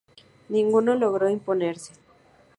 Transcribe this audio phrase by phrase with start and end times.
[0.49, 1.93] Ninguno logró imponerse.